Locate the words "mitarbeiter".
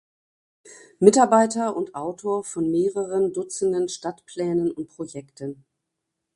0.99-1.75